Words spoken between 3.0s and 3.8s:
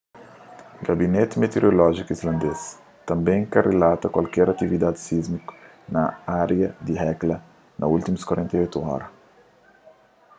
tanbê ka